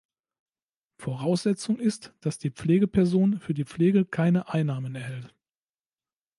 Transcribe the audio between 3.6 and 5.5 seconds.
Pflege keine Einnahmen erhält.